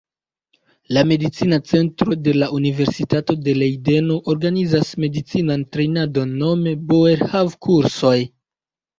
La 0.95 1.01
Medicina 1.07 1.57
Centro 1.71 2.15
de 2.27 2.31
la 2.43 2.47
Universitato 2.59 3.35
de 3.47 3.53
Lejdeno 3.59 4.15
organizas 4.33 4.89
medicinan 5.05 5.65
trejnadon 5.77 6.33
nome 6.39 6.73
"Boerhaave-kursoj". 6.93 8.15